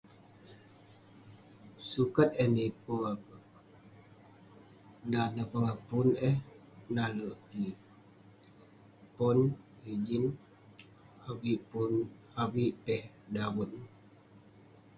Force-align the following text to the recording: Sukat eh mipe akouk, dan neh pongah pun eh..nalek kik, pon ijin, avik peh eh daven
Sukat 1.89 2.29
eh 2.43 2.49
mipe 2.55 2.93
akouk, 3.11 3.43
dan 5.11 5.29
neh 5.35 5.47
pongah 5.51 5.75
pun 5.87 6.07
eh..nalek 6.29 7.37
kik, 7.49 7.77
pon 9.15 9.37
ijin, 9.91 10.25
avik 12.43 12.73
peh 12.85 13.03
eh 13.03 13.03
daven 13.33 13.71